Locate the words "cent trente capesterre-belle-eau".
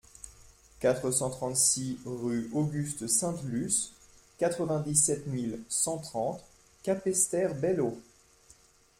5.69-8.01